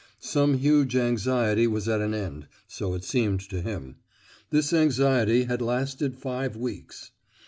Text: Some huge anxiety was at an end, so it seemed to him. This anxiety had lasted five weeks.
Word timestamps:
Some 0.17 0.55
huge 0.57 0.95
anxiety 0.95 1.67
was 1.67 1.87
at 1.87 2.01
an 2.01 2.15
end, 2.15 2.47
so 2.67 2.95
it 2.95 3.03
seemed 3.03 3.39
to 3.51 3.61
him. 3.61 3.97
This 4.49 4.73
anxiety 4.73 5.43
had 5.43 5.61
lasted 5.61 6.17
five 6.17 6.57
weeks. 6.57 7.11